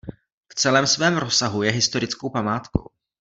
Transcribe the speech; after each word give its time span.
V 0.51 0.55
celém 0.55 0.87
svém 0.87 1.17
rozsahu 1.17 1.63
je 1.63 1.71
historickou 1.71 2.29
památkou. 2.29 2.87